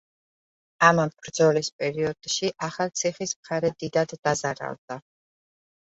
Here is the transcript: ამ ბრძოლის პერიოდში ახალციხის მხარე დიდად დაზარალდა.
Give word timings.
ამ 0.87 1.01
ბრძოლის 1.25 1.69
პერიოდში 1.83 2.51
ახალციხის 2.71 3.37
მხარე 3.43 3.73
დიდად 3.79 4.21
დაზარალდა. 4.25 5.03